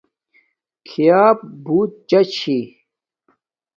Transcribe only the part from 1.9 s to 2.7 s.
چاہ چھی